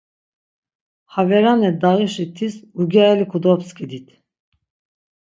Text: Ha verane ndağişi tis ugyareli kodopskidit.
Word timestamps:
Ha 1.11 1.21
verane 1.29 1.69
ndağişi 1.75 2.25
tis 2.35 2.55
ugyareli 2.79 3.25
kodopskidit. 3.31 4.07